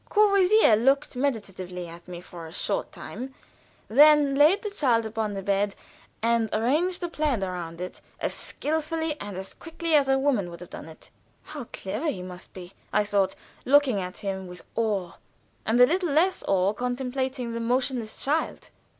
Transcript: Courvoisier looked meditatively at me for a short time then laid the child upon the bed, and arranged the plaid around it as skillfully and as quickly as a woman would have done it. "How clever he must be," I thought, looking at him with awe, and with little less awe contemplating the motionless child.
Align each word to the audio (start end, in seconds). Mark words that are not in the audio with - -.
Courvoisier 0.09 0.75
looked 0.75 1.15
meditatively 1.15 1.87
at 1.87 2.07
me 2.07 2.21
for 2.21 2.47
a 2.47 2.51
short 2.51 2.91
time 2.91 3.35
then 3.87 4.33
laid 4.33 4.63
the 4.63 4.71
child 4.71 5.05
upon 5.05 5.33
the 5.35 5.43
bed, 5.43 5.75
and 6.23 6.49
arranged 6.53 7.01
the 7.01 7.07
plaid 7.07 7.43
around 7.43 7.79
it 7.79 8.01
as 8.19 8.33
skillfully 8.33 9.15
and 9.21 9.37
as 9.37 9.53
quickly 9.53 9.93
as 9.93 10.09
a 10.09 10.17
woman 10.17 10.49
would 10.49 10.59
have 10.59 10.71
done 10.71 10.87
it. 10.89 11.11
"How 11.43 11.65
clever 11.65 12.07
he 12.09 12.23
must 12.23 12.51
be," 12.51 12.73
I 12.91 13.03
thought, 13.03 13.35
looking 13.63 14.01
at 14.01 14.17
him 14.17 14.47
with 14.47 14.63
awe, 14.75 15.11
and 15.67 15.77
with 15.77 15.87
little 15.89 16.09
less 16.09 16.43
awe 16.47 16.73
contemplating 16.73 17.51
the 17.53 17.59
motionless 17.59 18.25
child. 18.25 18.71